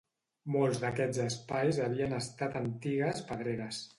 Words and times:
Molts 0.53 0.79
d'aquests 0.83 1.19
espais 1.25 1.79
havien 1.87 2.17
estat 2.21 2.59
antigues 2.65 3.23
pedreres. 3.31 3.87